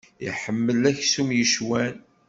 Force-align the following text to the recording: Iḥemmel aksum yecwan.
Iḥemmel 0.27 0.81
aksum 0.91 1.29
yecwan. 1.37 1.95